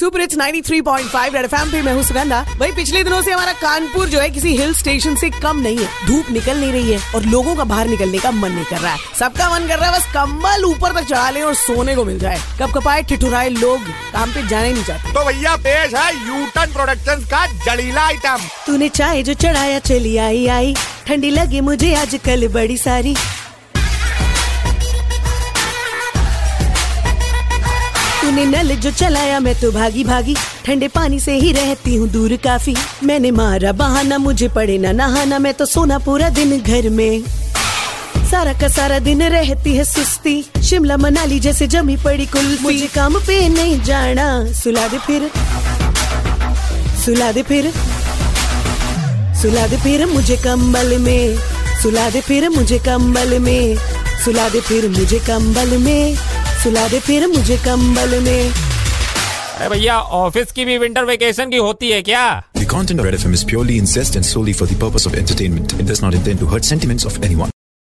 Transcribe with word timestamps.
Super 0.00 0.20
it's 0.20 0.36
93.5 0.36 1.34
red 1.34 1.44
FM 1.44 1.70
पे 1.70 1.80
मैं 1.82 1.92
हूँ 1.92 2.02
सुगंधा। 2.02 2.40
भाई 2.58 2.72
पिछले 2.72 3.02
दिनों 3.04 3.20
से 3.22 3.32
हमारा 3.32 3.52
कानपुर 3.54 4.08
जो 4.08 4.20
है 4.20 4.28
किसी 4.30 4.56
हिल 4.56 4.72
स्टेशन 4.74 5.14
से 5.14 5.28
कम 5.32 5.56
नहीं 5.56 5.78
है। 5.78 6.06
धूप 6.06 6.30
निकल 6.32 6.56
नहीं 6.56 6.70
रही 6.72 6.92
है 6.92 7.00
और 7.14 7.24
लोगों 7.24 7.54
का 7.56 7.64
बाहर 7.64 7.88
निकलने 7.88 8.18
का 8.18 8.30
मन 8.30 8.52
नहीं 8.52 8.64
कर 8.64 8.78
रहा 8.78 8.92
है। 8.92 8.98
सबका 9.18 9.48
मन 9.50 9.66
कर 9.68 9.78
रहा 9.78 9.90
है 9.90 9.98
बस 9.98 10.06
कम्बल 10.14 10.64
ऊपर 10.64 10.92
तक 10.92 11.08
चढ़ा 11.08 11.28
ले 11.30 11.42
और 11.42 11.54
सोने 11.54 11.96
को 11.96 12.04
मिल 12.04 12.18
जाए। 12.18 12.38
कब 12.60 12.72
कपाए 12.74 13.02
ठिठुराए 13.02 13.48
लोग 13.50 13.80
काम 14.12 14.32
पे 14.34 14.46
जाने 14.48 14.72
नहीं 14.72 14.84
चाहते 14.84 15.12
तो 15.12 15.24
भैया 15.26 15.56
पेश 15.58 15.94
है 15.94 16.14
यूटन 16.28 16.72
प्रोडक्शन 16.72 17.26
का 17.32 17.46
जड़ीला 17.66 18.06
आइटम 18.06 18.48
तूने 18.66 18.88
चाय 18.90 19.22
जो 19.22 19.34
चढ़ाया 19.36 19.78
चली 19.80 20.16
आई 20.18 20.46
आई। 20.48 20.74
ठंडी 21.06 21.30
लगी 21.30 21.60
मुझे 21.60 21.94
आज 21.96 22.18
कल 22.24 22.48
बड़ी 22.54 22.76
सारी। 22.78 23.14
तूने 28.30 28.44
नल 28.46 28.76
जो 28.76 28.90
चलाया, 28.90 29.40
मैं 29.40 29.60
तो 29.60 29.70
भागी 29.72 30.04
भागी। 30.04 30.36
ठंडे 30.64 30.88
पानी 30.88 31.20
से 31.20 31.32
ही 31.32 31.52
रहती 31.52 31.96
हूँ 31.96 32.08
दूर 32.08 32.36
काफ़ी। 32.36 32.76
मैंने 33.04 33.30
मारा 33.30 33.72
बहाना, 33.72 34.18
मुझे 34.18 34.48
पड़े 34.48 34.78
ना 34.78 34.92
नहाना। 34.92 35.38
मैं 35.38 35.54
तो 35.54 35.66
सोना 35.66 35.98
पूरा 35.98 36.28
दिन 36.28 36.60
घर 36.60 36.88
में। 36.88 37.22
सारा 38.30 38.52
का 38.52 38.68
सारा 38.68 38.98
दिन 38.98 39.22
रहती 39.22 39.74
है 39.74 39.84
सुस्ती। 39.84 40.44
शिमला, 40.64 40.96
मनाली 40.96 41.40
जैसे 41.40 41.66
जमी 41.66 41.96
पड़ी 41.96 42.26
कुल 42.26 42.58
मुझे 42.62 42.86
काम 42.86 43.18
पे 43.18 43.48
नहीं 43.48 43.82
जाना। 43.82 44.52
सुला 44.52 44.88
दे 44.88 44.98
फिर। 44.98 45.30
सुला 47.04 47.32
दे 47.32 47.42
फिर। 47.42 47.72
सुला 49.42 49.66
दे 49.66 49.76
फिर 49.76 50.06
मुझे 50.06 50.36
कंबल 50.36 50.98
में। 50.98 51.38
सुला 51.82 52.10
दे 52.10 52.20
फिर 52.20 52.48
मुझे 52.48 52.78
कंबल 52.78 53.38
में। 53.38 53.76
सुला 54.24 54.48
दे 54.48 54.60
फिर 54.60 54.88
मुझे 54.88 55.18
कंबल 55.18 55.78
में। 55.78 56.16
सुला 56.62 56.86
दे 56.88 56.98
फिर 57.00 57.26
मुझे 57.26 57.56
कंबल 57.64 58.18
में 58.24 58.52
अरे 59.60 59.68
भैया 59.68 59.98
ऑफ़िस 60.18 60.52
की 60.56 60.64
भी 60.64 60.76
विंटर 60.78 61.04
वेकेशन 61.04 61.50
की 61.50 61.56
होती 61.68 61.90
है 61.90 62.02
क्या 62.02 62.24
The 62.60 62.68
content 62.72 63.00
of 63.00 63.06
Red 63.08 63.16
FM 63.20 63.38
is 63.38 63.44
purely 63.52 63.78
incest 63.82 64.18
and 64.20 64.28
solely 64.32 64.54
for 64.60 64.68
the 64.72 64.78
purpose 64.84 65.06
of 65.10 65.16
entertainment. 65.22 65.74
It 65.80 65.88
does 65.92 66.02
not 66.06 66.18
intend 66.20 66.44
to 66.44 66.50
hurt 66.52 66.70
sentiments 66.72 67.08
of 67.10 67.18
anyone. 67.28 67.50